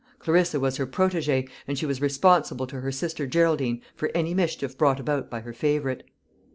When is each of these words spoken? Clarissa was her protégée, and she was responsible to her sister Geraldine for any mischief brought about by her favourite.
Clarissa 0.17 0.59
was 0.59 0.77
her 0.77 0.87
protégée, 0.87 1.47
and 1.67 1.77
she 1.77 1.85
was 1.85 2.01
responsible 2.01 2.65
to 2.65 2.81
her 2.81 2.91
sister 2.91 3.27
Geraldine 3.27 3.83
for 3.93 4.09
any 4.15 4.33
mischief 4.33 4.75
brought 4.75 4.99
about 4.99 5.29
by 5.29 5.41
her 5.41 5.53
favourite. 5.53 6.01